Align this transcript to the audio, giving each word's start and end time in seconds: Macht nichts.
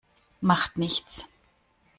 Macht 0.41 0.79
nichts. 0.79 1.25